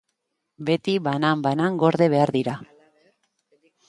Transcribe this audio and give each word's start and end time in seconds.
Beti 0.69 0.95
banan-banan 1.07 1.77
gorde 1.83 2.07
behar 2.13 2.33
dira. 2.37 2.57